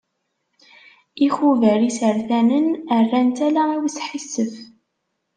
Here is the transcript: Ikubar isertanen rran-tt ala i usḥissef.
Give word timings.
Ikubar 1.25 1.81
isertanen 1.89 2.65
rran-tt 3.01 3.37
ala 3.47 3.63
i 3.75 3.77
usḥissef. 3.85 4.53